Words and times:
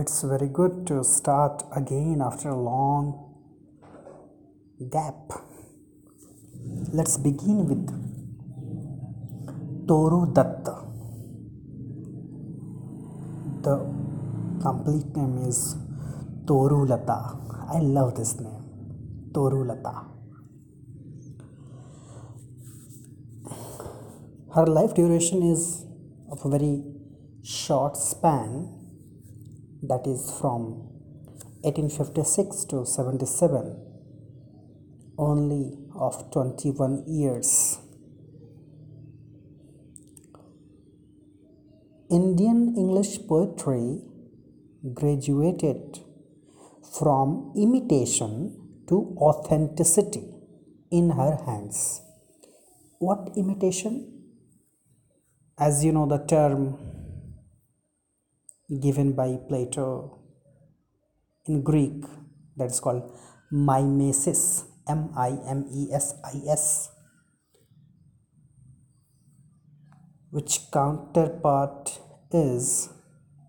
It's 0.00 0.22
very 0.24 0.48
good 0.48 0.86
to 0.88 1.02
start 1.02 1.62
again 1.74 2.20
after 2.20 2.50
a 2.50 2.54
long 2.54 3.04
gap. 4.90 5.32
Let's 6.92 7.16
begin 7.16 7.64
with 7.70 7.86
Toru 9.88 10.34
Datta. 10.34 10.74
The 13.62 13.76
complete 14.60 15.16
name 15.16 15.38
is 15.48 15.76
Toru 16.46 16.84
Lata. 16.84 17.38
I 17.72 17.78
love 17.78 18.16
this 18.16 18.38
name. 18.38 19.32
Toru 19.32 19.64
Lata. 19.64 19.94
Her 24.54 24.66
life 24.66 24.92
duration 24.92 25.42
is 25.42 25.86
of 26.30 26.44
a 26.44 26.50
very 26.50 26.84
short 27.42 27.96
span 27.96 28.75
that 29.88 30.06
is 30.06 30.30
from 30.40 30.62
1856 31.62 32.64
to 32.66 32.84
77 32.86 33.86
only 35.18 35.78
of 35.94 36.30
21 36.30 37.04
years. 37.06 37.78
Indian 42.10 42.74
english 42.76 43.18
poetry 43.26 44.00
graduated 44.94 45.98
from 46.98 47.52
imitation 47.56 48.32
to 48.88 49.16
authenticity 49.18 50.24
in 50.90 51.10
her 51.10 51.32
hands. 51.46 52.02
What 52.98 53.32
imitation? 53.36 53.94
As 55.58 55.84
you 55.84 55.92
know 55.92 56.06
the 56.06 56.18
term 56.18 56.78
given 58.68 59.12
by 59.12 59.36
Plato 59.48 60.18
in 61.46 61.62
Greek 61.62 62.04
that 62.56 62.66
is 62.66 62.80
called 62.80 63.02
mimesis 63.52 64.64
M 64.88 65.10
I 65.16 65.38
M 65.46 65.66
E 65.72 65.88
S 65.92 66.14
I 66.24 66.50
S 66.50 66.90
which 70.30 70.70
counterpart 70.72 72.00
is 72.32 72.88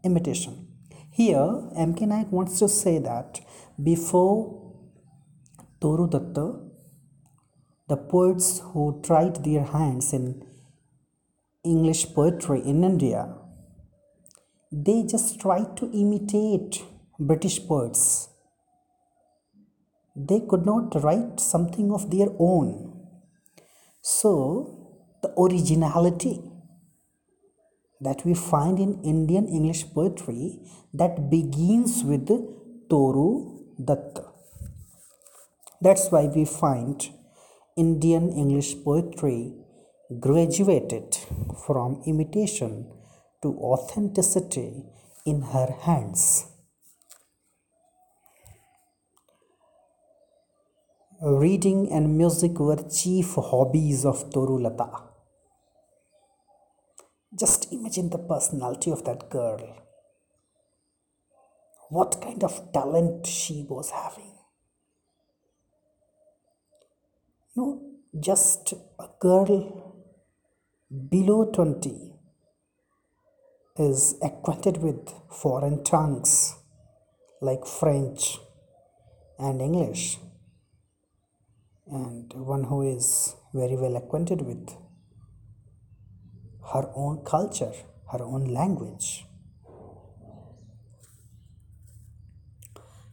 imitation. 0.03 0.67
Here 1.11 1.47
MK 1.75 2.01
Naik 2.07 2.31
wants 2.31 2.59
to 2.59 2.69
say 2.69 2.99
that 2.99 3.39
before 3.83 4.75
Toru 5.81 6.07
Datta 6.07 6.59
the 7.89 7.97
poets 7.97 8.59
who 8.59 9.01
tried 9.03 9.43
their 9.43 9.63
hands 9.63 10.13
in 10.13 10.45
English 11.63 12.13
poetry 12.13 12.61
in 12.63 12.83
India 12.83 13.36
they 14.71 15.03
just 15.03 15.39
try 15.39 15.63
to 15.77 15.89
imitate 15.93 16.83
British 17.19 17.65
poets. 17.65 18.29
They 20.15 20.41
could 20.41 20.65
not 20.65 21.01
write 21.03 21.39
something 21.39 21.91
of 21.91 22.11
their 22.11 22.27
own. 22.37 22.93
So, 24.01 24.89
the 25.21 25.29
originality 25.39 26.41
that 28.01 28.25
we 28.25 28.33
find 28.33 28.79
in 28.79 29.01
Indian 29.03 29.47
English 29.47 29.85
poetry 29.93 30.59
that 30.93 31.29
begins 31.29 32.03
with 32.03 32.27
Toru 32.89 33.63
Datta. 33.83 34.25
That's 35.81 36.09
why 36.09 36.25
we 36.25 36.45
find 36.45 37.09
Indian 37.77 38.31
English 38.31 38.75
poetry 38.83 39.53
graduated 40.19 41.17
from 41.65 42.01
imitation 42.05 42.96
to 43.41 43.49
authenticity 43.49 44.83
in 45.25 45.41
her 45.41 45.67
hands. 45.81 46.47
Reading 51.21 51.91
and 51.91 52.17
music 52.17 52.59
were 52.59 52.81
chief 52.89 53.33
hobbies 53.35 54.05
of 54.05 54.29
Torulata. 54.29 55.03
Just 57.37 57.71
imagine 57.71 58.09
the 58.09 58.17
personality 58.17 58.91
of 58.91 59.03
that 59.05 59.29
girl. 59.29 59.83
What 61.89 62.21
kind 62.21 62.43
of 62.43 62.71
talent 62.71 63.25
she 63.25 63.65
was 63.67 63.91
having. 63.91 64.33
No, 67.55 67.81
just 68.19 68.73
a 68.99 69.07
girl 69.19 69.95
below 71.09 71.51
20 71.51 72.16
is 73.79 74.15
acquainted 74.23 74.77
with 74.77 75.13
foreign 75.31 75.83
tongues 75.83 76.55
like 77.41 77.65
French 77.65 78.39
and 79.37 79.61
English, 79.61 80.17
and 81.85 82.33
one 82.33 82.63
who 82.63 82.81
is 82.81 83.35
very 83.53 83.75
well 83.75 83.95
acquainted 83.95 84.41
with 84.41 84.69
her 86.73 86.89
own 86.95 87.23
culture, 87.23 87.71
her 88.11 88.23
own 88.23 88.45
language. 88.45 89.25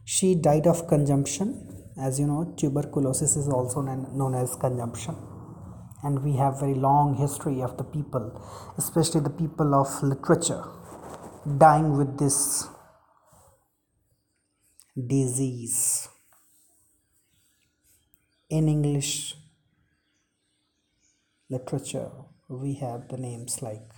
She 0.03 0.35
died 0.35 0.67
of 0.67 0.87
consumption. 0.87 1.83
As 1.97 2.19
you 2.19 2.27
know, 2.27 2.53
tuberculosis 2.57 3.35
is 3.35 3.47
also 3.47 3.81
known 3.81 4.35
as 4.35 4.55
consumption 4.55 5.15
and 6.05 6.23
we 6.23 6.33
have 6.37 6.59
very 6.63 6.79
long 6.87 7.15
history 7.25 7.61
of 7.67 7.77
the 7.77 7.87
people 7.95 8.25
especially 8.83 9.21
the 9.27 9.35
people 9.43 9.75
of 9.81 9.91
literature 10.13 10.63
dying 11.63 11.95
with 11.97 12.17
this 12.17 12.67
disease. 14.95 16.07
In 18.49 18.67
english 18.69 19.35
literature 21.49 22.09
we 22.49 22.75
have 22.75 23.07
the 23.09 23.17
names 23.17 23.61
like 23.61 23.89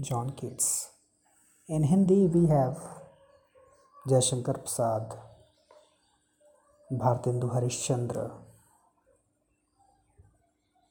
john 0.00 0.34
keats. 0.36 0.88
In 1.68 1.84
hindi 1.84 2.26
we 2.26 2.46
have 2.48 2.76
jayashankar 4.08 4.58
prasad 4.64 5.16
Bhartendu 6.90 7.50
Harishchandra. 7.52 8.30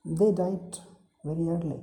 They 0.06 0.32
died 0.32 0.80
very 1.24 1.48
early. 1.48 1.82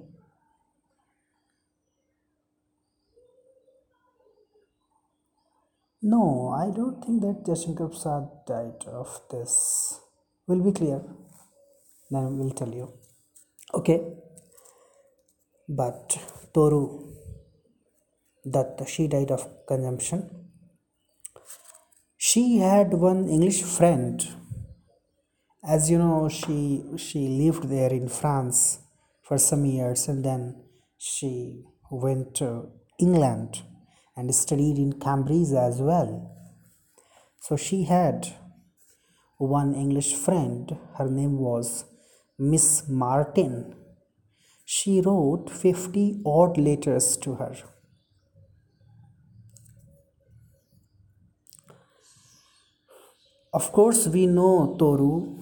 No, 6.03 6.49
I 6.57 6.75
don't 6.75 7.05
think 7.05 7.21
that 7.23 7.45
Jashankar 7.45 7.91
Prasad 7.91 8.29
died 8.47 8.85
of 8.89 9.21
this. 9.31 10.01
Will 10.47 10.63
be 10.65 10.73
clear. 10.73 11.03
Then 12.11 12.39
we'll 12.39 12.51
tell 12.51 12.73
you. 12.73 12.93
Okay. 13.75 14.01
But 15.69 16.19
Toru 16.53 17.15
Datta 18.49 18.87
she 18.87 19.07
died 19.07 19.31
of 19.31 19.47
consumption 19.67 20.40
she 22.29 22.59
had 22.59 22.93
one 22.93 23.31
english 23.31 23.63
friend. 23.63 24.29
As 25.75 25.91
you 25.91 25.97
know 25.97 26.29
she 26.29 26.83
she 27.05 27.21
lived 27.43 27.71
there 27.71 27.93
in 27.99 28.11
france 28.17 28.59
for 29.23 29.39
some 29.39 29.65
years 29.65 30.07
and 30.07 30.23
then 30.23 30.43
she 30.99 31.31
went 31.91 32.35
to 32.41 32.49
england 32.99 33.63
and 34.19 34.35
studied 34.35 34.77
in 34.77 34.93
cambridge 35.07 35.55
as 35.69 35.81
well. 35.81 36.13
So 37.41 37.57
she 37.57 37.85
had 37.85 38.29
one 39.39 39.75
english 39.75 40.13
friend. 40.15 40.77
Her 40.99 41.09
name 41.09 41.39
was 41.39 41.87
miss 42.39 42.87
martin. 42.87 43.77
She 44.67 45.01
wrote 45.01 45.49
50 45.49 46.21
odd 46.27 46.59
letters 46.59 47.17
to 47.25 47.37
her 47.37 47.55
Of 53.53 53.73
course, 53.73 54.07
we 54.07 54.27
know 54.27 54.77
Toru 54.79 55.37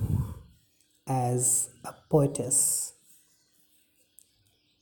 as 1.07 1.69
a 1.85 1.93
poetess. 2.11 2.95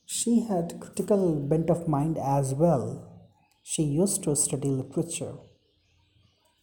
She 0.05 0.45
had 0.47 0.79
critical 0.79 1.35
bent 1.35 1.69
of 1.69 1.89
mind 1.89 2.17
as 2.17 2.53
well. 2.53 2.85
She 3.63 3.83
used 3.83 4.23
to 4.23 4.35
study 4.37 4.69
literature 4.69 5.33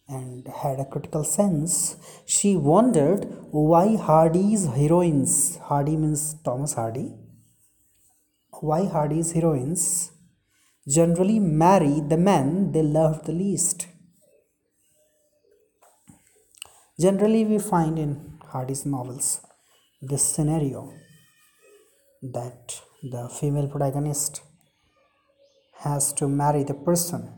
and 0.07 0.47
had 0.47 0.79
a 0.79 0.85
critical 0.85 1.23
sense. 1.23 1.97
She 2.25 2.55
wondered 2.55 3.25
why 3.51 3.95
Hardy's 3.95 4.65
heroines, 4.65 5.57
Hardy 5.57 5.95
means 5.95 6.33
Thomas 6.43 6.73
Hardy, 6.73 7.13
why 8.59 8.85
Hardy's 8.85 9.33
heroines 9.33 10.11
generally 10.87 11.39
marry 11.39 11.99
the 11.99 12.17
men 12.17 12.71
they 12.71 12.81
loved 12.81 13.25
the 13.25 13.33
least. 13.33 13.85
Generally, 16.99 17.45
we 17.45 17.59
find 17.59 17.99
in 17.99 18.39
Hardy's 18.51 18.85
novels 18.85 19.41
this 20.01 20.23
scenario 20.23 20.93
that 22.21 22.81
the 23.03 23.27
female 23.29 23.67
protagonist 23.67 24.41
has 25.79 26.13
to 26.13 26.27
marry 26.27 26.63
the 26.63 26.73
person 26.73 27.31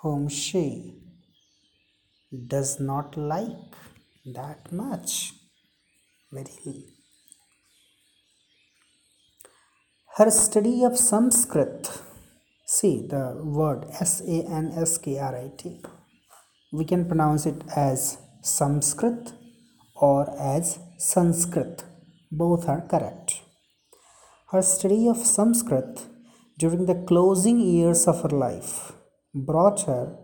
whom 0.00 0.28
she 0.28 0.94
does 2.46 2.80
not 2.80 3.16
like 3.16 3.74
that 4.24 4.72
much. 4.72 5.34
Very. 6.32 6.84
Her 10.16 10.30
study 10.30 10.84
of 10.84 10.96
Sanskrit, 10.98 11.90
see 12.66 13.06
the 13.06 13.40
word 13.42 13.86
S 14.00 14.20
A 14.20 14.44
N 14.62 14.72
S 14.76 14.98
K 14.98 15.18
R 15.18 15.36
I 15.36 15.50
T, 15.56 15.80
we 16.70 16.84
can 16.84 17.06
pronounce 17.06 17.46
it 17.46 17.62
as 17.74 18.18
Sanskrit 18.42 19.32
or 19.94 20.30
as 20.38 20.78
Sanskrit. 20.98 21.84
Both 22.30 22.68
are 22.68 22.82
correct. 22.82 23.40
Her 24.52 24.62
study 24.62 25.08
of 25.08 25.16
Sanskrit 25.16 26.06
during 26.58 26.86
the 26.86 26.94
closing 27.10 27.60
years 27.60 28.06
of 28.06 28.22
her 28.22 28.36
life 28.46 28.92
brought 29.34 29.82
her 29.82 30.16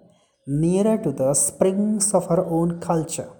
nearer 0.46 0.98
to 0.98 1.12
the 1.12 1.32
springs 1.32 2.12
of 2.12 2.26
her 2.26 2.44
own 2.44 2.80
culture. 2.80 3.30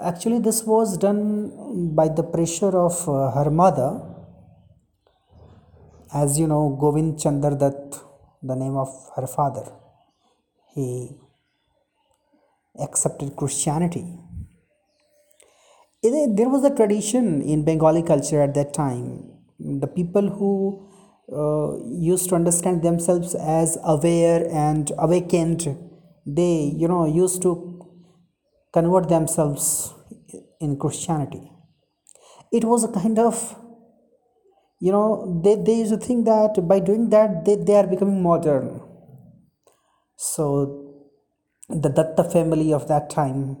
Actually, 0.00 0.38
this 0.38 0.62
was 0.64 0.96
done 0.96 1.94
by 1.94 2.08
the 2.08 2.22
pressure 2.22 2.74
of 2.88 3.08
uh, 3.08 3.30
her 3.32 3.50
mother. 3.50 4.00
As 6.12 6.38
you 6.38 6.46
know, 6.46 6.76
Govind 6.80 7.20
Chandra 7.20 7.54
Dutt, 7.54 7.98
the 8.42 8.56
name 8.56 8.76
of 8.76 8.88
her 9.16 9.26
father, 9.26 9.66
he 10.74 11.10
accepted 12.78 13.36
Christianity. 13.36 14.18
There 16.02 16.48
was 16.48 16.64
a 16.64 16.74
tradition 16.74 17.42
in 17.42 17.64
Bengali 17.64 18.02
culture 18.02 18.42
at 18.42 18.54
that 18.54 18.72
time. 18.72 19.24
The 19.58 19.86
people 19.86 20.30
who 20.30 20.90
uh, 21.32 21.76
used 21.86 22.28
to 22.30 22.34
understand 22.34 22.82
themselves 22.82 23.34
as 23.34 23.78
aware 23.84 24.46
and 24.50 24.90
awakened 24.98 25.62
they 26.26 26.72
you 26.76 26.88
know 26.88 27.06
used 27.06 27.40
to 27.42 27.52
convert 28.72 29.08
themselves 29.08 29.94
in 30.60 30.76
christianity 30.76 31.50
it 32.52 32.64
was 32.64 32.84
a 32.84 32.88
kind 32.88 33.18
of 33.18 33.56
you 34.80 34.92
know 34.92 35.40
they, 35.44 35.54
they 35.54 35.78
used 35.78 35.92
to 35.92 35.98
think 35.98 36.24
that 36.24 36.66
by 36.66 36.80
doing 36.80 37.08
that 37.10 37.44
they, 37.44 37.56
they 37.56 37.76
are 37.76 37.86
becoming 37.86 38.22
modern 38.22 38.80
so 40.16 40.89
the 41.70 41.88
datta 41.88 42.24
family 42.24 42.72
of 42.72 42.88
that 42.88 43.10
time 43.10 43.56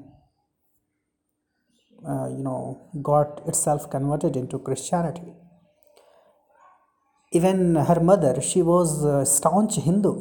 uh, 2.08 2.28
you 2.28 2.42
know 2.42 2.88
got 3.02 3.46
itself 3.46 3.90
converted 3.90 4.36
into 4.36 4.58
christianity 4.58 5.32
even 7.32 7.76
her 7.76 8.00
mother, 8.00 8.40
she 8.40 8.60
was 8.60 9.04
a 9.04 9.24
staunch 9.24 9.76
Hindu. 9.76 10.14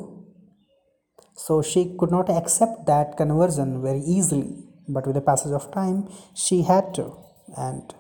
So 1.36 1.62
she 1.62 1.96
could 1.98 2.12
not 2.12 2.30
accept 2.30 2.86
that 2.86 3.18
conversion 3.18 3.82
very 3.82 4.02
easily. 4.02 4.66
But 4.88 5.08
with 5.08 5.16
the 5.16 5.22
passage 5.22 5.52
of 5.52 5.72
time, 5.72 6.08
she 6.36 6.64
had 6.64 6.94
to. 6.96 7.18
And 7.58 7.94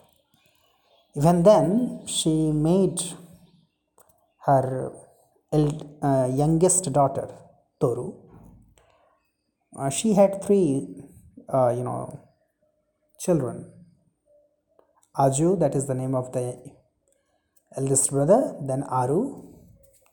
even 1.15 1.43
then, 1.43 2.01
she 2.05 2.51
made 2.51 3.01
her 4.45 4.91
uh, 5.51 6.29
youngest 6.31 6.91
daughter, 6.93 7.29
Toru. 7.79 8.28
Uh, 9.79 9.89
she 9.89 10.13
had 10.13 10.43
three, 10.43 10.87
uh, 11.53 11.69
you 11.69 11.83
know, 11.83 12.19
children. 13.17 13.71
Aju, 15.17 15.55
that 15.57 15.73
is 15.73 15.87
the 15.87 15.95
name 15.95 16.15
of 16.15 16.33
the 16.33 16.57
eldest 17.77 18.11
brother, 18.11 18.55
then 18.61 18.83
Aru, 18.83 19.53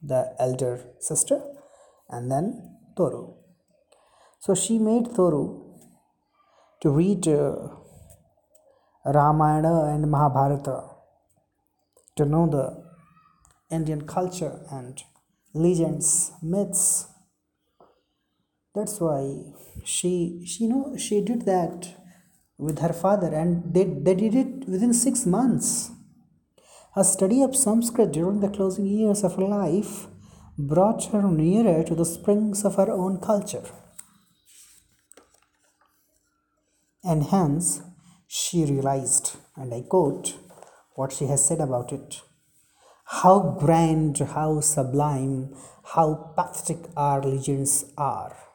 the 0.03 0.35
elder 0.39 0.85
sister, 1.01 1.43
and 2.09 2.31
then 2.31 2.77
Toru. 2.97 3.35
So 4.39 4.55
she 4.55 4.79
made 4.79 5.15
Toru 5.17 5.75
to 6.83 6.91
read 6.91 7.27
uh, 7.27 7.69
Ramayana 9.05 9.93
and 9.93 10.09
Mahabharata 10.09 10.91
to 12.17 12.25
know 12.25 12.47
the 12.49 12.85
Indian 13.75 14.07
culture 14.07 14.61
and 14.71 15.03
legends, 15.55 16.33
myths. 16.41 17.09
That's 18.77 19.01
why 19.01 19.21
she, 19.85 20.43
she 20.47 20.65
you 20.65 20.71
know 20.71 20.97
she 20.97 21.21
did 21.23 21.47
that 21.47 21.89
with 22.59 22.79
her 22.79 22.93
father 22.93 23.35
and 23.35 23.75
they, 23.75 23.85
they 23.85 24.15
did 24.15 24.35
it 24.35 24.69
within 24.69 24.93
six 24.93 25.27
months 25.27 25.91
a 26.99 27.05
study 27.05 27.43
of 27.43 27.55
Sanskrit 27.55 28.13
during 28.13 28.41
the 28.41 28.49
closing 28.49 28.87
years 28.87 29.23
of 29.23 29.35
her 29.37 29.47
life 29.47 30.07
brought 30.59 31.05
her 31.13 31.23
nearer 31.31 31.85
to 31.85 31.95
the 31.95 32.07
springs 32.07 32.65
of 32.65 32.77
her 32.77 32.91
own 32.91 33.21
culture. 33.21 33.67
And 37.05 37.25
hence, 37.25 37.83
she 38.27 38.65
realized, 38.65 39.37
and 39.57 39.75
I 39.75 39.83
quote 39.83 40.39
what 40.95 41.13
she 41.13 41.27
has 41.27 41.45
said 41.45 41.61
about 41.61 41.93
it 41.93 42.23
how 43.09 43.57
grand, 43.61 44.19
how 44.19 44.61
sublime, 44.61 45.55
how 45.95 46.33
pathetic 46.35 46.91
our 46.97 47.23
legends 47.23 47.85
are. 47.97 48.46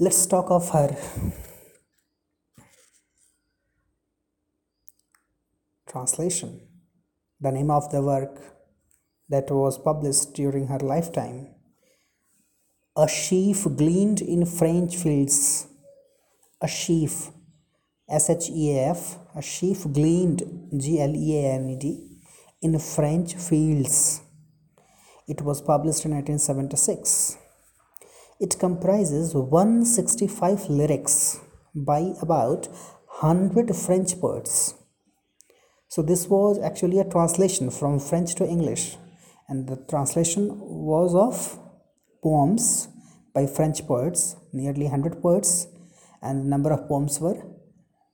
Let's 0.00 0.26
talk 0.26 0.48
of 0.52 0.70
her 0.70 0.96
Translation 5.88 6.60
The 7.40 7.50
name 7.50 7.72
of 7.72 7.90
the 7.90 8.00
work 8.00 8.38
that 9.28 9.50
was 9.50 9.76
published 9.76 10.34
during 10.34 10.68
her 10.68 10.78
lifetime. 10.78 11.48
A 12.96 13.08
sheaf 13.08 13.64
gleaned 13.64 14.20
in 14.20 14.46
French 14.46 14.94
fields. 14.96 15.66
A 16.62 16.68
sheaf, 16.68 17.30
S 18.08 18.30
H 18.30 18.50
E 18.50 18.78
A 18.78 19.42
sheaf 19.42 19.82
gleaned, 19.82 20.44
G 20.76 21.00
L 21.00 21.16
E 21.16 21.38
A 21.38 21.54
N 21.54 21.70
E 21.70 21.76
D, 21.76 22.20
in 22.62 22.78
French 22.78 23.34
fields. 23.34 24.22
It 25.26 25.42
was 25.42 25.60
published 25.60 26.04
in 26.04 26.12
1976. 26.12 27.47
It 28.40 28.58
comprises 28.58 29.34
165 29.34 30.68
lyrics 30.68 31.40
by 31.74 32.12
about 32.20 32.68
100 33.20 33.74
French 33.74 34.20
poets 34.20 34.74
so 35.90 36.02
this 36.02 36.28
was 36.28 36.58
actually 36.58 36.98
a 36.98 37.04
translation 37.04 37.70
from 37.70 37.98
French 37.98 38.34
to 38.36 38.46
English, 38.46 38.98
and 39.48 39.66
the 39.66 39.76
translation 39.88 40.60
was 40.60 41.14
of 41.14 41.58
poems 42.22 42.88
by 43.34 43.46
French 43.46 43.86
poets, 43.86 44.36
nearly 44.52 44.82
100 44.82 45.22
poets, 45.22 45.66
and 46.20 46.44
the 46.44 46.48
number 46.48 46.72
of 46.72 46.86
poems 46.88 47.18
were 47.20 47.42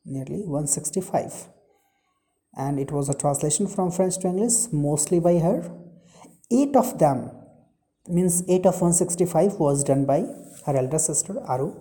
nearly 0.04 0.42
165. 0.44 1.48
And 2.56 2.78
it 2.78 2.92
was 2.92 3.08
a 3.08 3.14
translation 3.14 3.66
from 3.66 3.90
French 3.90 4.18
to 4.18 4.28
English, 4.28 4.72
mostly 4.72 5.18
by 5.18 5.38
her. 5.38 5.68
Eight 6.52 6.76
of 6.76 7.00
them, 7.00 7.32
means 8.08 8.42
8 8.48 8.66
of 8.66 8.74
165, 8.80 9.54
was 9.54 9.84
done 9.84 10.04
by 10.04 10.20
her 10.66 10.76
elder 10.76 10.98
sister 10.98 11.40
Aru. 11.48 11.74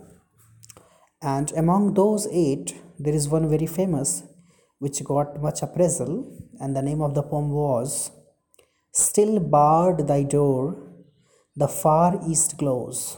And 1.21 1.51
among 1.53 1.93
those 1.93 2.27
eight, 2.31 2.75
there 2.99 3.13
is 3.13 3.29
one 3.29 3.49
very 3.49 3.65
famous 3.65 4.23
which 4.79 5.03
got 5.05 5.41
much 5.41 5.61
appraisal, 5.61 6.13
and 6.59 6.75
the 6.75 6.81
name 6.81 7.01
of 7.01 7.13
the 7.15 7.23
poem 7.23 7.49
was 7.51 8.11
Still 8.91 9.39
barred 9.39 10.07
thy 10.07 10.21
door, 10.21 10.77
the 11.55 11.67
far 11.67 12.19
east 12.27 12.57
glows. 12.57 13.17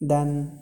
Then 0.00 0.58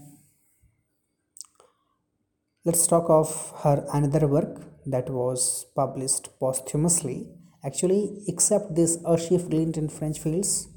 let's 2.64 2.86
talk 2.86 3.06
of 3.08 3.52
her 3.62 3.84
another 3.92 4.28
work 4.28 4.60
that 4.86 5.10
was 5.10 5.66
published 5.74 6.28
posthumously. 6.38 7.26
Actually, 7.64 8.22
except 8.28 8.74
this 8.74 8.98
Sheaf 9.18 9.48
Gleaned 9.48 9.78
in 9.78 9.88
French 9.88 10.18
Fields, 10.18 10.68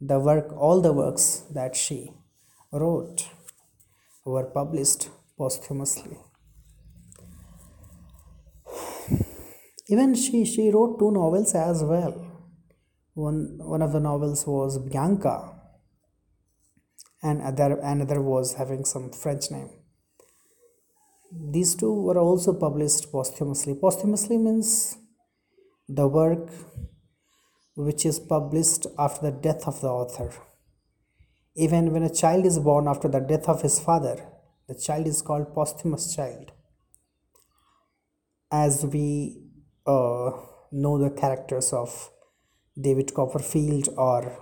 the 0.00 0.20
work, 0.20 0.52
all 0.56 0.80
the 0.80 0.92
works 0.92 1.42
that 1.52 1.74
she 1.74 2.12
wrote 2.70 3.28
were 4.24 4.44
published 4.44 5.10
posthumously. 5.36 6.16
Even 9.88 10.14
she, 10.14 10.44
she 10.44 10.70
wrote 10.70 10.98
two 10.98 11.10
novels 11.10 11.54
as 11.54 11.82
well. 11.82 12.14
One, 13.14 13.58
one 13.58 13.82
of 13.82 13.92
the 13.92 14.00
novels 14.00 14.46
was 14.46 14.78
Bianca, 14.78 15.52
and 17.22 17.42
other, 17.42 17.78
another 17.82 18.22
was 18.22 18.54
having 18.54 18.84
some 18.84 19.10
French 19.10 19.50
name. 19.50 19.70
These 21.50 21.74
two 21.74 21.92
were 21.92 22.18
also 22.18 22.54
published 22.54 23.10
posthumously. 23.10 23.74
Posthumously 23.74 24.38
means 24.38 24.96
the 25.94 26.08
work 26.08 26.48
which 27.74 28.06
is 28.06 28.18
published 28.18 28.86
after 28.98 29.30
the 29.30 29.36
death 29.48 29.66
of 29.66 29.80
the 29.80 29.88
author. 29.88 30.30
Even 31.54 31.92
when 31.92 32.02
a 32.02 32.14
child 32.14 32.46
is 32.46 32.58
born 32.58 32.88
after 32.88 33.08
the 33.08 33.20
death 33.20 33.48
of 33.48 33.62
his 33.62 33.78
father, 33.80 34.16
the 34.68 34.74
child 34.74 35.06
is 35.06 35.22
called 35.22 35.54
posthumous 35.54 36.14
child. 36.16 36.52
as 38.52 38.84
we 38.84 39.06
uh, 39.86 40.30
know 40.70 40.98
the 40.98 41.10
characters 41.10 41.72
of 41.72 42.10
David 42.80 43.14
Copperfield 43.14 43.88
or 43.96 44.38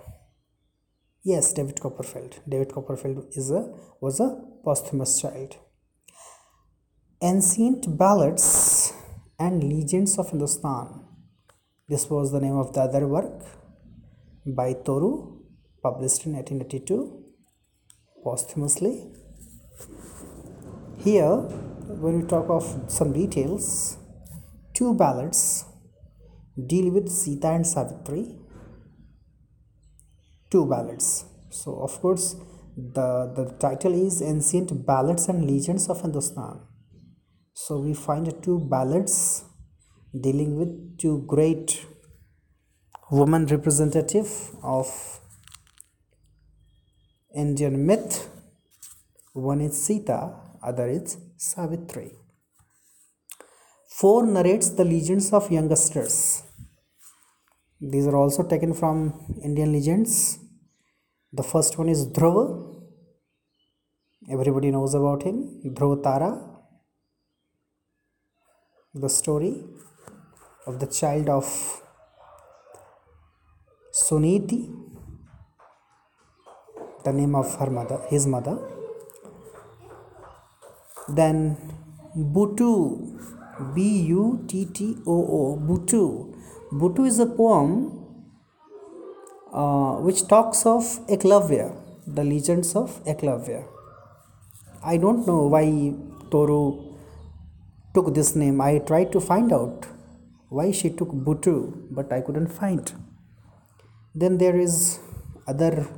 yes, 1.22 1.52
David 1.52 1.80
Copperfield. 1.80 2.40
David 2.48 2.72
Copperfield 2.72 3.26
is 3.36 3.50
a 3.50 3.72
was 4.00 4.20
a 4.20 4.30
posthumous 4.64 5.20
child. 5.20 5.56
Ancient 7.22 7.96
Ballads 7.96 8.92
and 9.38 9.62
Legends 9.62 10.18
of 10.18 10.30
Hindustan. 10.30 11.06
This 11.90 12.08
was 12.08 12.30
the 12.30 12.38
name 12.38 12.56
of 12.56 12.72
the 12.72 12.82
other 12.82 13.04
work 13.08 13.32
by 14.46 14.74
Toru, 14.74 15.40
published 15.82 16.24
in 16.24 16.34
1882 16.34 17.24
posthumously. 18.22 18.92
Here, 20.98 21.34
when 22.02 22.20
we 22.20 22.28
talk 22.28 22.48
of 22.48 22.64
some 22.86 23.12
details, 23.12 23.96
two 24.72 24.94
ballads 24.94 25.64
deal 26.72 26.92
with 26.92 27.08
Sita 27.08 27.48
and 27.48 27.66
Savitri. 27.66 28.38
Two 30.48 30.66
ballads. 30.66 31.24
So, 31.48 31.80
of 31.80 32.00
course, 32.00 32.36
the, 32.76 33.32
the 33.34 33.46
title 33.58 33.94
is 34.06 34.22
Ancient 34.22 34.86
Ballads 34.86 35.28
and 35.28 35.50
Legends 35.50 35.88
of 35.88 36.02
Hindustan. 36.02 36.60
So, 37.52 37.80
we 37.80 37.94
find 37.94 38.32
two 38.44 38.60
ballads 38.60 39.44
dealing 40.18 40.56
with 40.58 40.98
two 40.98 41.24
great 41.26 41.86
woman 43.10 43.46
representative 43.46 44.28
of 44.62 44.88
Indian 47.34 47.86
myth. 47.86 48.28
One 49.32 49.60
is 49.60 49.80
Sita, 49.80 50.34
other 50.62 50.88
is 50.88 51.16
Savitri. 51.36 52.12
4 53.88 54.26
narrates 54.26 54.70
the 54.70 54.84
legends 54.84 55.32
of 55.32 55.50
youngsters. 55.50 56.42
These 57.80 58.06
are 58.06 58.16
also 58.16 58.42
taken 58.42 58.74
from 58.74 58.96
Indian 59.44 59.72
legends. 59.72 60.38
The 61.32 61.42
first 61.42 61.78
one 61.78 61.88
is 61.88 62.06
Dhruva. 62.06 62.44
Everybody 64.30 64.70
knows 64.70 64.94
about 64.94 65.22
him. 65.22 65.60
Dhruva 65.64 66.02
Tara. 66.02 66.30
The 68.94 69.08
story 69.08 69.64
of 70.66 70.78
the 70.78 70.86
child 70.86 71.28
of 71.28 71.44
Suniti, 73.92 74.72
the 77.04 77.12
name 77.12 77.34
of 77.34 77.54
her 77.56 77.70
mother, 77.70 78.00
his 78.08 78.26
mother. 78.26 78.58
Then 81.08 81.56
Buttoo, 82.16 83.74
B 83.74 84.02
U 84.08 84.44
T 84.46 84.66
T 84.66 84.96
O 85.06 85.12
O, 85.12 85.56
Buttoo. 85.56 86.34
Buttoo 86.72 87.04
is 87.06 87.18
a 87.18 87.26
poem 87.26 88.06
uh, 89.52 89.94
which 89.96 90.26
talks 90.28 90.64
of 90.66 90.84
Eklavya, 91.08 91.74
the 92.06 92.22
legends 92.22 92.76
of 92.76 93.02
Eklavya. 93.04 93.64
I 94.84 94.96
don't 94.96 95.26
know 95.26 95.46
why 95.46 95.94
Toru 96.30 96.96
took 97.92 98.14
this 98.14 98.36
name. 98.36 98.60
I 98.60 98.78
tried 98.78 99.10
to 99.12 99.20
find 99.20 99.52
out 99.52 99.86
why 100.50 100.70
she 100.72 100.90
took 100.90 101.10
Buttoo, 101.26 101.86
but 101.90 102.12
I 102.12 102.20
couldn't 102.20 102.48
find. 102.48 102.92
Then 104.14 104.38
there 104.38 104.58
is 104.58 104.98
other 105.46 105.88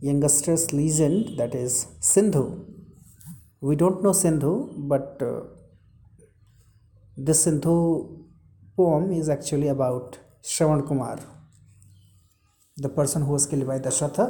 youngsters 0.00 0.72
legend 0.72 1.38
that 1.38 1.54
is 1.54 1.86
Sindhu. 2.00 2.44
We 3.60 3.74
don't 3.76 4.02
know 4.02 4.12
Sindhu, 4.12 4.52
but 4.92 5.20
uh, 5.20 5.40
this 7.16 7.42
Sindhu 7.44 8.26
poem 8.76 9.12
is 9.12 9.28
actually 9.28 9.68
about 9.68 10.18
Shravan 10.44 10.86
Kumar, 10.86 11.18
the 12.76 12.88
person 12.88 13.22
who 13.22 13.32
was 13.32 13.46
killed 13.46 13.66
by 13.66 13.78
Dasharatha. 13.78 14.26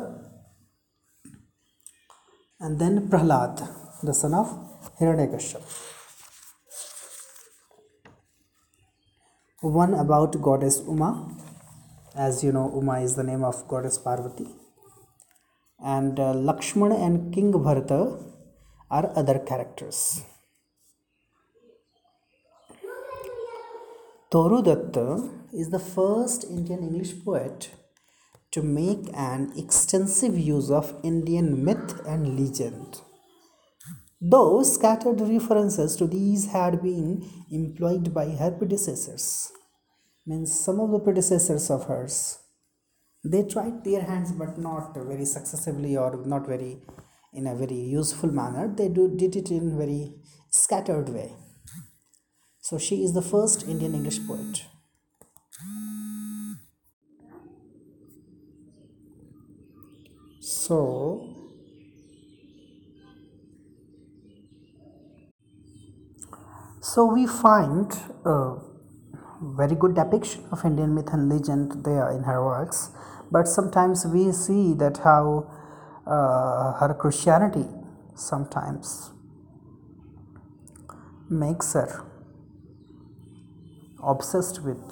And 2.61 2.79
then 2.79 3.09
Prahlad, 3.11 3.57
the 4.03 4.15
son 4.15 4.35
of 4.35 4.49
Hiranyakashipu. 4.99 5.92
One 9.63 9.95
about 9.95 10.43
goddess 10.43 10.83
Uma. 10.89 11.25
As 12.17 12.43
you 12.43 12.51
know, 12.51 12.69
Uma 12.75 12.99
is 13.01 13.15
the 13.15 13.23
name 13.23 13.45
of 13.45 13.69
goddess 13.69 13.97
Parvati. 13.97 14.49
And 15.79 16.19
uh, 16.19 16.33
Lakshmana 16.33 16.97
and 16.97 17.33
King 17.33 17.53
Bharata 17.53 18.19
are 18.91 19.13
other 19.15 19.39
characters. 19.39 20.25
Toru 24.33 24.63
Datta 24.63 25.31
is 25.53 25.71
the 25.71 25.79
first 25.79 26.43
Indian 26.43 26.81
English 26.83 27.25
poet 27.25 27.71
to 28.51 28.63
make 28.63 29.11
an 29.15 29.53
extensive 29.57 30.37
use 30.37 30.73
of 30.73 30.93
Indian 31.05 31.65
myth 31.65 32.01
and 32.05 32.37
legend. 32.37 33.01
Though 34.25 34.63
scattered 34.63 35.21
references 35.21 35.97
to 35.97 36.07
these 36.07 36.47
had 36.53 36.81
been 36.81 37.29
employed 37.51 38.15
by 38.15 38.29
her 38.31 38.53
predecessors, 38.53 39.51
means 40.25 40.61
some 40.61 40.79
of 40.79 40.93
the 40.93 41.01
predecessors 41.01 41.69
of 41.71 41.87
hers, 41.87 42.39
they 43.25 43.43
tried 43.43 43.83
their 43.83 44.03
hands 44.03 44.31
but 44.31 44.59
not 44.59 44.95
very 44.95 45.25
successfully 45.25 45.97
or 45.97 46.25
not 46.25 46.47
very 46.47 46.83
in 47.33 47.49
a 47.49 47.57
very 47.57 47.75
useful 47.75 48.31
manner. 48.31 48.73
They 48.73 48.89
do, 48.89 49.13
did 49.17 49.35
it 49.35 49.51
in 49.51 49.77
very 49.77 50.15
scattered 50.51 51.09
way. 51.09 51.35
So 52.61 52.79
she 52.79 53.03
is 53.03 53.15
the 53.15 53.23
first 53.23 53.67
Indian 53.67 53.95
English 53.95 54.21
poet. 54.27 54.67
So 60.41 61.32
so 66.93 67.07
we 67.07 67.27
find 67.27 67.91
a 68.27 68.57
very 69.41 69.75
good 69.75 69.95
depiction 69.95 70.45
of 70.53 70.63
Indian 70.63 70.95
myth 70.95 71.09
and 71.15 71.27
legend 71.27 71.85
there 71.87 72.11
in 72.11 72.25
her 72.25 72.45
works, 72.45 72.91
but 73.31 73.49
sometimes 73.49 74.05
we 74.05 74.31
see 74.31 74.75
that 74.75 74.99
how 74.99 75.51
uh, 76.07 76.75
her 76.81 76.95
Christianity 77.01 77.65
sometimes 78.15 79.11
makes 81.31 81.73
her 81.73 82.05
obsessed 84.05 84.63
with 84.63 84.85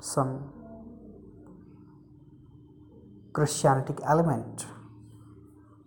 some 0.00 0.52
Christianic 3.32 3.98
element 4.06 4.66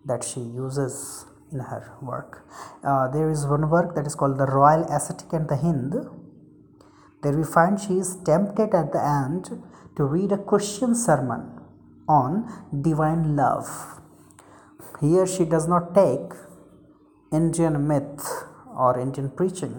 that 0.04 0.22
she 0.22 0.40
uses 0.40 1.24
in 1.54 1.60
her 1.60 1.96
work. 2.02 2.46
Uh, 2.82 3.08
there 3.08 3.30
is 3.30 3.46
one 3.46 3.70
work 3.70 3.94
that 3.94 4.06
is 4.06 4.14
called 4.14 4.36
The 4.38 4.46
Royal 4.46 4.84
Ascetic 4.96 5.32
and 5.32 5.48
the 5.48 5.56
Hind. 5.56 5.94
There 7.22 7.36
we 7.36 7.44
find 7.44 7.80
she 7.80 7.94
is 8.04 8.16
tempted 8.26 8.74
at 8.74 8.92
the 8.92 9.02
end 9.02 9.62
to 9.96 10.04
read 10.04 10.32
a 10.32 10.38
Christian 10.38 10.94
sermon 10.94 11.42
on 12.08 12.30
divine 12.82 13.36
love. 13.36 13.68
Here 15.00 15.26
she 15.26 15.44
does 15.44 15.66
not 15.66 15.94
take 15.94 16.32
Indian 17.32 17.86
myth 17.88 18.24
or 18.76 18.98
Indian 18.98 19.30
preaching. 19.30 19.74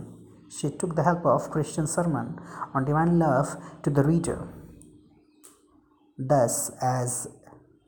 She 0.50 0.70
took 0.70 0.96
the 0.96 1.04
help 1.04 1.26
of 1.26 1.52
Christian 1.52 1.86
sermon 1.86 2.40
on 2.74 2.86
divine 2.86 3.20
love 3.20 3.56
to 3.84 3.90
the 3.90 4.04
reader. 4.04 4.48
Thus, 6.18 6.72
as 6.82 7.28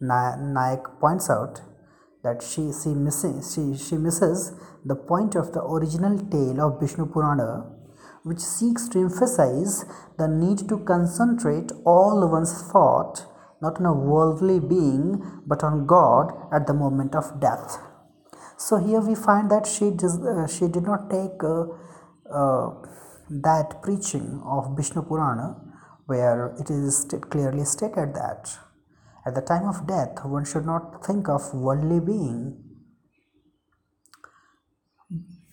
Naik 0.01 0.83
points 0.99 1.29
out, 1.29 1.61
that 2.23 2.41
she, 2.41 2.71
she, 2.71 2.89
missing, 2.89 3.41
she, 3.41 3.77
she 3.77 3.95
misses 3.95 4.53
the 4.85 4.95
point 4.95 5.35
of 5.35 5.53
the 5.53 5.61
original 5.61 6.17
tale 6.17 6.61
of 6.61 6.79
Vishnu 6.79 7.05
Purana, 7.05 7.65
which 8.23 8.39
seeks 8.39 8.87
to 8.89 8.99
emphasize 8.99 9.85
the 10.17 10.27
need 10.27 10.67
to 10.69 10.79
concentrate 10.79 11.71
all 11.85 12.27
one's 12.29 12.61
thought 12.71 13.25
not 13.61 13.79
on 13.79 13.85
a 13.85 13.93
worldly 13.93 14.59
being 14.59 15.41
but 15.45 15.63
on 15.63 15.85
God 15.87 16.31
at 16.53 16.67
the 16.67 16.73
moment 16.73 17.15
of 17.15 17.39
death. 17.39 17.79
So 18.57 18.77
here 18.77 19.01
we 19.01 19.15
find 19.15 19.49
that 19.51 19.65
she, 19.65 19.91
does, 19.91 20.19
uh, 20.19 20.47
she 20.47 20.67
did 20.67 20.83
not 20.83 21.09
take 21.09 21.43
uh, 21.43 21.65
uh, 22.31 22.73
that 23.29 23.81
preaching 23.81 24.41
of 24.45 24.75
Vishnu 24.75 25.03
Purana 25.03 25.55
where 26.05 26.55
it 26.59 26.69
is 26.69 27.05
clearly 27.29 27.65
stated 27.65 28.13
that 28.15 28.57
at 29.27 29.35
the 29.35 29.41
time 29.41 29.67
of 29.67 29.85
death 29.85 30.23
one 30.23 30.45
should 30.45 30.65
not 30.65 31.05
think 31.05 31.27
of 31.27 31.53
worldly 31.53 31.99
being. 31.99 32.63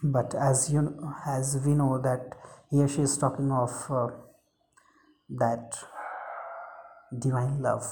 But 0.02 0.34
as 0.34 0.70
you 0.70 0.82
as 1.26 1.58
we 1.66 1.74
know 1.74 2.00
that 2.00 2.36
here 2.70 2.86
she 2.86 3.00
is 3.00 3.16
talking 3.18 3.50
of 3.50 3.70
uh, 3.90 4.08
that 5.30 5.76
divine 7.18 7.60
love. 7.62 7.84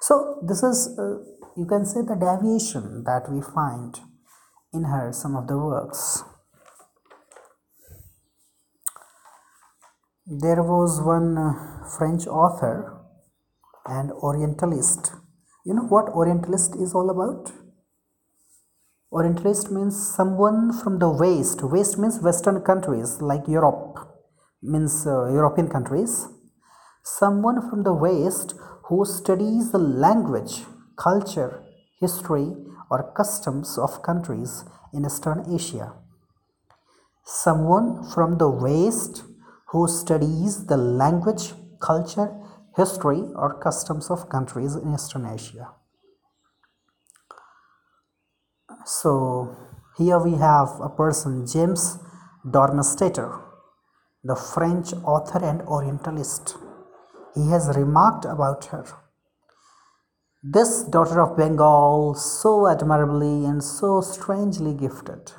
So 0.00 0.42
this 0.46 0.62
is 0.62 0.98
uh, 0.98 1.18
you 1.56 1.66
can 1.66 1.86
say 1.86 2.02
the 2.02 2.16
deviation 2.16 3.04
that 3.04 3.30
we 3.30 3.40
find 3.40 3.98
in 4.74 4.84
her 4.84 5.12
some 5.12 5.34
of 5.34 5.46
the 5.46 5.56
works. 5.56 6.24
There 10.26 10.62
was 10.62 11.00
one 11.00 11.38
uh, 11.38 11.88
French 11.96 12.26
author 12.26 12.97
and 13.88 14.12
Orientalist. 14.12 15.12
You 15.64 15.74
know 15.74 15.86
what 15.86 16.08
Orientalist 16.10 16.76
is 16.76 16.94
all 16.94 17.10
about? 17.10 17.52
Orientalist 19.10 19.70
means 19.70 19.96
someone 20.14 20.72
from 20.72 20.98
the 20.98 21.08
West. 21.08 21.62
West 21.62 21.98
means 21.98 22.20
Western 22.20 22.60
countries 22.60 23.22
like 23.22 23.48
Europe, 23.48 23.96
means 24.62 25.06
uh, 25.06 25.32
European 25.32 25.68
countries. 25.68 26.28
Someone 27.02 27.70
from 27.70 27.84
the 27.84 27.94
West 27.94 28.54
who 28.84 29.04
studies 29.06 29.72
the 29.72 29.78
language, 29.78 30.64
culture, 30.96 31.64
history, 32.00 32.52
or 32.90 33.12
customs 33.16 33.78
of 33.78 34.02
countries 34.02 34.64
in 34.92 35.06
Eastern 35.06 35.44
Asia. 35.54 35.92
Someone 37.24 38.10
from 38.14 38.36
the 38.38 38.48
West 38.48 39.22
who 39.68 39.88
studies 39.88 40.66
the 40.66 40.76
language, 40.76 41.52
culture, 41.80 42.30
history, 42.78 43.22
or 43.34 43.58
customs 43.60 44.10
of 44.10 44.28
countries 44.28 44.76
in 44.76 44.94
Eastern 44.94 45.26
Asia. 45.26 45.68
So 48.86 49.56
here 49.98 50.18
we 50.18 50.36
have 50.36 50.80
a 50.80 50.88
person, 50.88 51.46
James 51.46 51.98
Darmesteter, 52.46 53.42
the 54.22 54.36
French 54.36 54.92
author 55.04 55.44
and 55.44 55.60
Orientalist. 55.62 56.56
He 57.34 57.50
has 57.50 57.76
remarked 57.76 58.24
about 58.24 58.64
her. 58.66 58.86
This 60.42 60.84
daughter 60.84 61.20
of 61.20 61.36
Bengal, 61.36 62.14
so 62.14 62.68
admirably 62.68 63.44
and 63.44 63.62
so 63.62 64.00
strangely 64.00 64.72
gifted. 64.72 65.32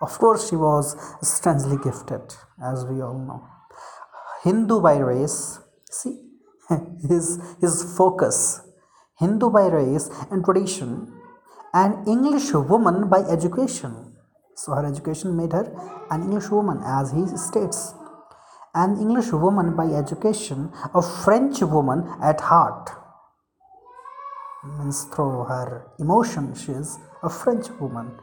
Of 0.00 0.18
course, 0.18 0.48
she 0.48 0.56
was 0.56 0.96
strangely 1.22 1.76
gifted, 1.76 2.34
as 2.62 2.84
we 2.86 3.02
all 3.02 3.18
know. 3.18 3.46
Hindu 4.42 4.80
by 4.80 4.96
race, 4.98 5.60
see 5.90 6.25
his, 7.08 7.38
his 7.60 7.96
focus. 7.96 8.60
Hindu 9.18 9.50
by 9.50 9.66
race 9.68 10.10
and 10.30 10.44
tradition, 10.44 11.12
an 11.72 12.04
English 12.06 12.52
woman 12.52 13.08
by 13.08 13.20
education. 13.20 14.12
So 14.56 14.72
her 14.72 14.84
education 14.84 15.36
made 15.36 15.52
her 15.52 15.72
an 16.10 16.22
English 16.22 16.50
woman, 16.50 16.80
as 16.84 17.12
he 17.12 17.26
states. 17.36 17.94
An 18.74 18.98
English 18.98 19.32
woman 19.32 19.74
by 19.74 19.86
education, 19.86 20.70
a 20.94 21.00
French 21.00 21.62
woman 21.62 22.06
at 22.22 22.40
heart. 22.40 22.90
Means 24.64 25.04
through 25.04 25.44
her 25.44 25.86
emotion, 25.98 26.54
she 26.54 26.72
is 26.72 26.98
a 27.22 27.30
French 27.30 27.70
woman. 27.80 28.18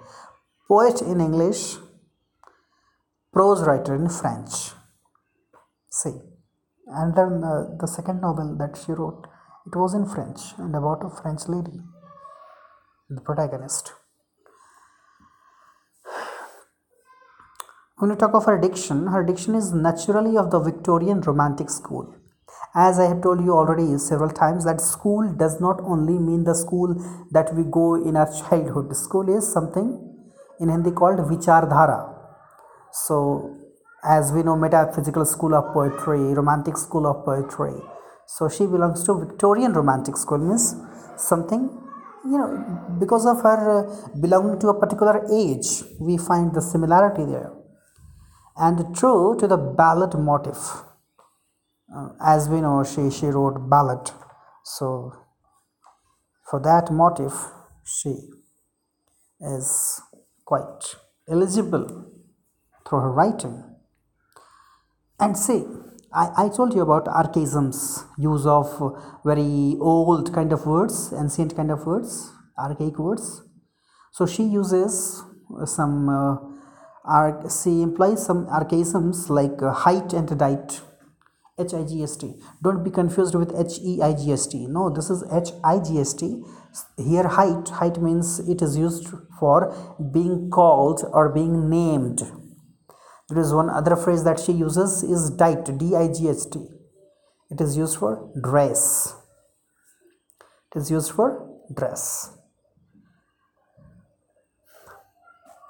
Poet 0.68 1.02
in 1.02 1.22
English, 1.22 1.78
prose 3.32 3.62
writer 3.64 3.96
in 3.96 4.10
French. 4.10 4.74
See, 5.90 6.20
and 6.88 7.16
then 7.16 7.44
uh, 7.44 7.76
the 7.80 7.88
second 7.88 8.22
novel 8.22 8.56
that 8.58 8.78
she 8.78 8.92
wrote, 8.92 9.28
it 9.66 9.76
was 9.76 9.94
in 9.94 10.06
French 10.06 10.40
and 10.58 10.76
about 10.76 11.04
a 11.06 11.10
French 11.10 11.48
lady, 11.48 11.80
the 13.10 13.22
protagonist. 13.22 13.94
When 17.98 18.10
you 18.10 18.18
talk 18.18 18.34
of 18.34 18.46
her 18.46 18.60
diction, 18.60 19.08
her 19.08 19.24
diction 19.24 19.56
is 19.56 19.72
naturally 19.72 20.36
of 20.36 20.52
the 20.52 20.60
Victorian 20.60 21.22
Romantic 21.22 21.70
school. 21.70 22.14
As 22.76 23.00
I 23.00 23.06
have 23.08 23.22
told 23.22 23.40
you 23.46 23.54
already 23.54 23.98
several 23.98 24.30
times, 24.30 24.66
that 24.66 24.82
school 24.82 25.32
does 25.38 25.62
not 25.62 25.80
only 25.82 26.18
mean 26.18 26.44
the 26.44 26.56
school 26.56 26.96
that 27.32 27.54
we 27.54 27.64
go 27.64 27.96
in 27.96 28.18
our 28.18 28.30
childhood. 28.34 28.96
School 28.98 29.30
is 29.30 29.52
something 29.52 29.88
in 30.60 30.70
Hindi 30.70 30.92
called 30.92 31.20
Vichardhara. 31.20 32.14
So, 32.92 33.63
as 34.04 34.32
we 34.32 34.44
know, 34.44 34.56
metaphysical 34.56 35.26
school 35.26 35.56
of 35.56 35.74
poetry, 35.74 36.34
romantic 36.34 36.78
school 36.78 37.08
of 37.08 37.24
poetry. 37.24 37.74
So 38.28 38.50
she 38.50 38.66
belongs 38.66 39.04
to 39.06 39.20
Victorian 39.20 39.74
Romantic 39.74 40.18
School, 40.18 40.40
means 40.40 40.76
something 41.18 41.84
you 42.26 42.38
know 42.38 42.96
because 43.00 43.26
of 43.26 43.42
her 43.42 43.60
uh, 43.80 44.20
belonging 44.20 44.60
to 44.60 44.70
a 44.70 44.80
particular 44.80 45.26
age 45.32 45.84
we 46.00 46.18
find 46.18 46.54
the 46.54 46.62
similarity 46.62 47.26
there. 47.26 47.52
And 48.56 48.96
true 48.96 49.36
to 49.40 49.48
the 49.48 49.58
ballad 49.58 50.14
motif 50.14 50.58
uh, 51.96 52.10
as 52.26 52.48
we 52.50 52.62
know 52.62 52.84
she 52.84 53.10
she 53.10 53.28
wrote 53.28 53.70
ballad. 53.70 54.12
So 54.64 55.14
for 56.50 56.60
that 56.62 56.92
motif 56.92 57.34
she 57.84 58.16
is 59.42 60.02
quite 60.46 60.96
eligible 61.30 61.88
through 62.88 63.00
her 63.00 63.12
writing 63.12 63.73
and 65.20 65.38
see 65.38 65.66
I, 66.14 66.46
I 66.46 66.50
told 66.50 66.76
you 66.76 66.82
about 66.82 67.08
archaisms 67.08 68.06
use 68.18 68.46
of 68.46 68.68
very 69.26 69.76
old 69.80 70.34
kind 70.34 70.54
of 70.54 70.66
words 70.66 71.14
ancient 71.14 71.56
kind 71.56 71.72
of 71.72 71.86
words 71.86 72.32
archaic 72.58 73.00
words. 73.00 73.42
So 74.12 74.26
she 74.26 74.44
uses 74.44 75.24
some 75.66 76.10
uh, 76.10 77.50
she 77.50 77.82
implies 77.82 78.26
some 78.26 78.48
archaisms 78.48 79.30
like 79.30 79.62
uh, 79.62 79.74
hight 79.74 80.14
and 80.14 80.38
dight 80.38 80.82
h-i-g-s-t 81.60 82.34
don't 82.64 82.84
be 82.84 82.90
confused 82.90 83.36
with 83.36 83.54
h-e-i-g-s-t 83.56 84.66
no 84.68 84.90
this 84.90 85.10
is 85.12 85.24
h-i-g-s-t 85.32 86.42
here 86.98 87.28
hight 87.28 87.70
hight 87.70 88.02
means 88.02 88.40
it 88.50 88.62
is 88.62 88.76
used 88.76 89.14
for 89.40 89.76
being 90.12 90.50
called 90.50 91.04
or 91.12 91.30
being 91.30 91.70
named 91.70 92.24
there 93.30 93.42
is 93.42 93.54
one 93.54 93.70
other 93.70 93.96
phrase 93.96 94.24
that 94.24 94.40
she 94.40 94.52
uses 94.52 95.04
is 95.04 95.30
dight 95.32 95.66
d-i-g-h-t 95.78 96.60
it 97.54 97.62
is 97.62 97.78
used 97.78 97.98
for 97.98 98.32
dress. 98.42 99.16
It 100.72 100.80
is 100.80 100.90
used 100.90 101.12
for 101.12 101.28
dress. 101.72 102.36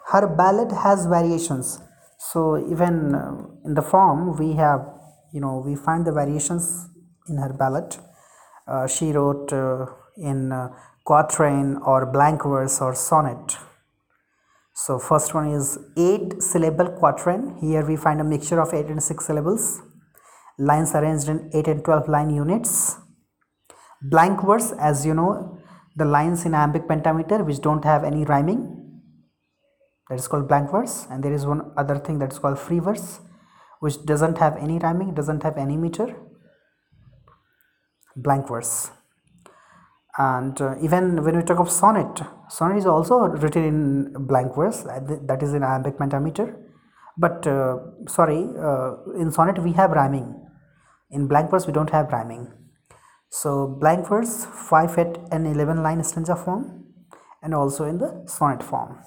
Her 0.08 0.28
ballad 0.28 0.72
has 0.72 1.06
variations. 1.06 1.82
So 2.20 2.58
even 2.72 3.16
uh, 3.16 3.36
in 3.66 3.74
the 3.74 3.82
form 3.82 4.38
we 4.38 4.54
have 4.54 4.82
you 5.34 5.42
know 5.42 5.62
we 5.66 5.76
find 5.76 6.08
the 6.08 6.14
variations 6.14 6.88
in 7.28 7.38
her 7.38 7.52
ballad 7.52 7.98
uh, 8.68 8.88
she 8.88 9.12
wrote 9.12 9.52
uh, 9.52 9.88
in 10.16 10.52
uh, 10.52 10.70
quatrain 11.04 11.78
or 11.86 12.06
blank 12.06 12.44
verse 12.44 12.80
or 12.80 12.96
sonnet 12.96 13.58
so 14.76 14.98
first 14.98 15.36
one 15.36 15.50
is 15.50 15.78
8 15.96 16.42
syllable 16.42 16.90
quatrain 17.00 17.58
here 17.62 17.86
we 17.86 17.96
find 17.96 18.20
a 18.20 18.24
mixture 18.24 18.60
of 18.60 18.74
8 18.74 18.88
and 18.88 19.04
6 19.04 19.26
syllables. 19.26 19.82
Lines 20.58 20.96
arranged 20.96 21.30
in 21.30 21.52
8 21.54 21.68
and 21.68 21.84
12 21.86 22.10
line 22.10 22.32
units. 22.32 22.98
Blank 24.02 24.42
verse 24.42 24.72
as 24.80 25.06
you 25.06 25.14
know 25.14 25.60
the 25.96 26.06
lines 26.06 26.46
in 26.46 26.56
iambic 26.56 26.88
pentameter 26.88 27.44
which 27.44 27.62
don't 27.62 27.86
have 27.86 28.04
any 28.04 28.26
rhyming. 28.26 28.62
That 30.10 30.16
is 30.16 30.28
called 30.28 30.48
blank 30.48 30.72
verse 30.72 31.06
and 31.10 31.24
there 31.24 31.34
is 31.34 31.46
one 31.46 31.72
other 31.78 32.00
thing 32.00 32.18
that 32.20 32.32
is 32.32 32.40
called 32.40 32.58
free 32.58 32.80
verse 32.80 33.20
which 33.80 34.04
doesn't 34.06 34.40
have 34.40 34.58
any 34.58 34.80
rhyming 34.80 35.14
doesn't 35.14 35.44
have 35.44 35.58
any 35.58 35.78
meter. 35.78 36.16
Blank 38.16 38.48
verse 38.48 38.90
and 40.18 40.62
uh, 40.62 40.76
even 40.82 41.24
when 41.24 41.36
we 41.38 41.44
talk 41.44 41.60
of 41.60 41.72
sonnet 41.72 42.22
sonnet 42.48 42.78
is 42.78 42.86
also 42.86 43.16
written 43.44 43.64
in 43.64 44.14
blank 44.28 44.56
verse 44.56 44.86
uh, 44.86 45.00
that 45.24 45.42
is 45.42 45.54
in 45.54 45.64
iambic 45.64 45.98
pentameter. 45.98 46.60
But 47.18 47.46
uh, 47.48 47.78
sorry 48.08 48.48
uh, 48.60 48.96
in 49.20 49.32
sonnet 49.32 49.62
we 49.62 49.74
have 49.74 49.92
rhyming. 49.92 50.40
In 51.10 51.28
blank 51.28 51.50
verse 51.52 51.66
we 51.66 51.74
don't 51.74 51.90
have 51.90 52.12
rhyming. 52.12 52.52
So 53.30 53.68
blank 53.68 54.08
verse 54.08 54.46
5 54.46 55.00
8 55.00 55.18
and 55.32 55.48
11 55.48 55.82
line 55.82 56.04
stanza 56.04 56.36
form 56.36 56.86
and 57.42 57.56
also 57.56 57.86
in 57.86 57.98
the 57.98 58.24
sonnet 58.28 58.62
form. 58.62 59.00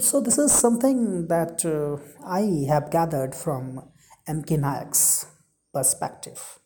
So 0.00 0.20
this 0.20 0.36
is 0.36 0.52
something 0.52 1.28
that 1.28 1.64
uh, 1.64 1.96
i 2.26 2.66
have 2.68 2.90
gathered 2.90 3.34
from 3.34 3.88
mk 4.28 4.58
Naik's 4.58 5.26
perspective. 5.72 6.58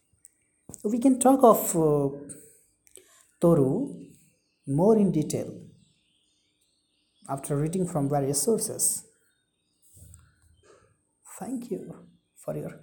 We 0.82 0.98
can 0.98 1.20
talk 1.20 1.44
of 1.44 1.76
uh, 1.76 2.08
toru 3.44 3.72
more 4.66 4.96
in 4.98 5.10
detail 5.12 5.48
after 7.28 7.54
reading 7.56 7.86
from 7.86 8.08
various 8.08 8.40
sources. 8.42 9.04
Thank 11.38 11.70
you 11.70 11.82
for 12.42 12.56
your 12.56 12.74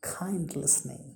kind 0.00 0.54
listening 0.54 1.15